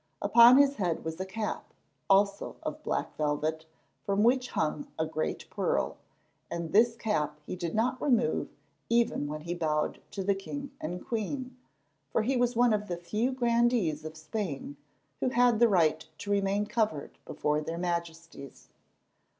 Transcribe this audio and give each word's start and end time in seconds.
Upon 0.19 0.57
his 0.57 0.77
head 0.77 1.05
was 1.05 1.19
a 1.19 1.27
cap, 1.27 1.75
also 2.09 2.55
of 2.63 2.81
black 2.81 3.15
velvet, 3.17 3.67
from 4.03 4.23
which 4.23 4.49
hung 4.49 4.87
a 4.97 5.05
great 5.05 5.47
pearl, 5.51 5.97
and 6.49 6.71
this 6.71 6.95
cap 6.95 7.39
he 7.45 7.55
did 7.55 7.75
not 7.75 8.01
remove 8.01 8.49
even 8.89 9.27
when 9.27 9.41
he 9.41 9.53
bowed 9.53 10.01
to 10.09 10.23
the 10.23 10.33
king 10.33 10.71
and 10.81 11.05
queen, 11.05 11.55
for 12.11 12.23
he 12.23 12.35
was 12.35 12.55
one 12.55 12.73
of 12.73 12.87
the 12.87 12.97
few 12.97 13.31
grandees 13.31 14.03
of 14.03 14.17
Spain 14.17 14.75
who 15.19 15.29
had 15.29 15.59
the 15.59 15.69
right 15.69 16.07
to 16.17 16.31
remain 16.31 16.65
covered 16.65 17.19
before 17.23 17.61
their 17.61 17.77
Majesties. 17.77 18.69